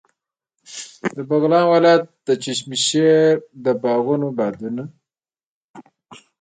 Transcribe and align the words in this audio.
د 1.15 1.17
بغلان 1.29 1.65
ولایت 1.73 2.03
د 2.27 2.29
چشم 2.43 2.69
شیر 2.85 3.31
د 3.63 3.65
باغونو 3.81 4.27
بادونه. 4.37 4.83